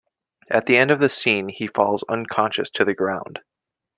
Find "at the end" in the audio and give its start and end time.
0.49-0.89